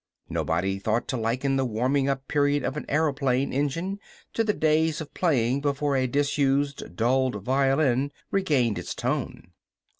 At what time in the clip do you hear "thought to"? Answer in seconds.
0.79-1.17